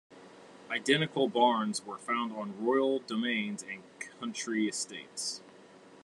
Identical 0.71 1.27
barns 1.29 1.85
were 1.85 1.99
found 1.99 2.31
on 2.33 2.55
royal 2.59 2.97
domains 3.01 3.61
and 3.61 3.83
country 4.19 4.67
estates. 4.67 5.43